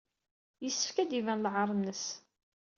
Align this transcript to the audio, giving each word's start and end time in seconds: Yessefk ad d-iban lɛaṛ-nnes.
Yessefk 0.63 0.97
ad 0.97 1.07
d-iban 1.11 1.43
lɛaṛ-nnes. 1.45 2.03